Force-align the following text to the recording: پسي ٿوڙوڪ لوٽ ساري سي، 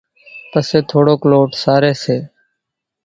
پسي 0.51 0.79
ٿوڙوڪ 0.89 1.21
لوٽ 1.31 1.49
ساري 1.63 1.93
سي، 2.03 2.17